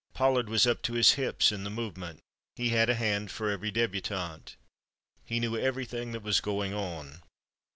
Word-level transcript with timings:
Pollard 0.15 0.49
was 0.49 0.65
up 0.65 0.81
to 0.81 0.93
his 0.93 1.11
hips 1.11 1.51
in 1.51 1.63
the 1.63 1.69
movement. 1.69 2.21
He 2.55 2.69
had 2.69 2.89
a 2.89 2.95
hand 2.95 3.29
for 3.29 3.51
every 3.51 3.71
débutante. 3.71 4.55
He 5.25 5.39
knew 5.39 5.55
everything 5.55 6.11
that 6.13 6.23
was 6.23 6.41
going 6.41 6.73
on. 6.73 7.21